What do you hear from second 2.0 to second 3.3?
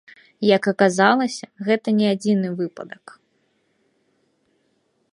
адзіны выпадак.